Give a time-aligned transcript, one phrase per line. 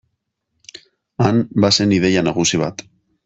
[1.25, 2.85] Han bazen ideia nagusi bat.